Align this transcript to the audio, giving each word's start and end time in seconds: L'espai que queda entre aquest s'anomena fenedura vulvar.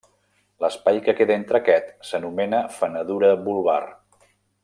L'espai 0.63 0.95
que 1.07 1.13
queda 1.19 1.35
entre 1.41 1.59
aquest 1.59 1.91
s'anomena 2.11 2.63
fenedura 2.79 3.31
vulvar. 3.51 3.79